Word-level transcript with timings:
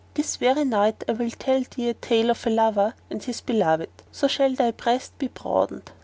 This 0.15 0.35
very 0.37 0.65
night 0.65 1.03
I 1.07 1.11
will 1.11 1.29
tell 1.29 1.61
thee 1.69 1.89
a 1.89 1.93
tale 1.93 2.31
of 2.31 2.47
a 2.47 2.49
lover 2.49 2.95
and 3.11 3.21
his 3.21 3.39
beloved, 3.39 3.91
so 4.11 4.27
shall 4.27 4.55
thy 4.55 4.71
breast 4.71 5.15
be 5.19 5.27
broadened." 5.27 5.91